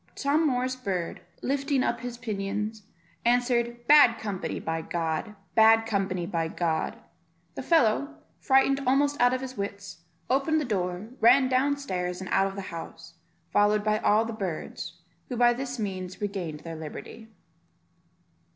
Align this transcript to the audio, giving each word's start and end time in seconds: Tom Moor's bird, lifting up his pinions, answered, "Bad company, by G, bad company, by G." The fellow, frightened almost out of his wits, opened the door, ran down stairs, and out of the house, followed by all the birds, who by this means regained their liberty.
Tom 0.15 0.47
Moor's 0.47 0.75
bird, 0.75 1.21
lifting 1.43 1.83
up 1.83 1.99
his 1.99 2.17
pinions, 2.17 2.81
answered, 3.23 3.85
"Bad 3.85 4.17
company, 4.19 4.59
by 4.59 4.81
G, 4.81 5.33
bad 5.53 5.85
company, 5.85 6.25
by 6.25 6.47
G." 6.47 6.95
The 7.53 7.61
fellow, 7.61 8.15
frightened 8.39 8.81
almost 8.87 9.21
out 9.21 9.31
of 9.31 9.41
his 9.41 9.57
wits, 9.57 9.97
opened 10.27 10.59
the 10.59 10.65
door, 10.65 11.09
ran 11.19 11.49
down 11.49 11.77
stairs, 11.77 12.19
and 12.19 12.31
out 12.33 12.47
of 12.47 12.55
the 12.55 12.63
house, 12.73 13.13
followed 13.51 13.83
by 13.83 13.99
all 13.99 14.25
the 14.25 14.33
birds, 14.33 14.97
who 15.29 15.37
by 15.37 15.53
this 15.53 15.77
means 15.77 16.19
regained 16.19 16.61
their 16.61 16.75
liberty. 16.75 17.27